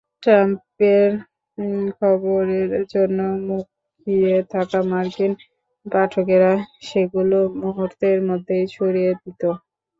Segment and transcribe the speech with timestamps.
[0.23, 1.09] ট্রাম্পের
[1.97, 3.19] খবরের জন্য
[3.47, 5.31] মুখিয়ে থাকা মার্কিন
[5.85, 6.53] পাঠকেরা
[6.81, 9.41] সেগুলো মুহূর্তের মধ্যেই ছড়িয়ে দিত।